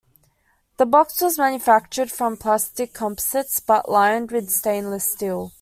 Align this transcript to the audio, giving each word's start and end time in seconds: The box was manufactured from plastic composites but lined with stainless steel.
The 0.77 0.87
box 0.87 1.21
was 1.21 1.37
manufactured 1.37 2.09
from 2.11 2.35
plastic 2.35 2.91
composites 2.91 3.59
but 3.59 3.87
lined 3.87 4.31
with 4.31 4.49
stainless 4.49 5.05
steel. 5.05 5.49